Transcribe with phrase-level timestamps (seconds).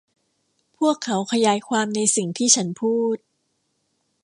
[0.77, 3.17] พวกเขาขยายความในสิ่งที่ฉันพูด